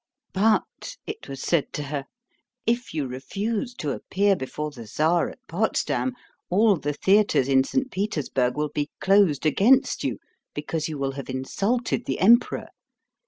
"But," 0.33 0.97
it 1.05 1.29
was 1.29 1.43
said 1.43 1.71
to 1.73 1.83
her, 1.83 2.05
"if 2.65 2.91
you 2.91 3.05
refuse 3.05 3.75
to 3.75 3.91
appear 3.91 4.35
before 4.35 4.71
the 4.71 4.87
Czar 4.87 5.29
at 5.29 5.37
Potsdam 5.47 6.13
all 6.49 6.75
the 6.77 6.93
theaters 6.93 7.47
in 7.47 7.63
St. 7.63 7.91
Petersburg 7.91 8.57
will 8.57 8.69
be 8.73 8.89
closed 8.99 9.45
against 9.45 10.03
you, 10.03 10.17
because 10.55 10.89
you 10.89 10.97
will 10.97 11.11
have 11.11 11.29
insulted 11.29 12.05
the 12.05 12.19
emperor. 12.19 12.69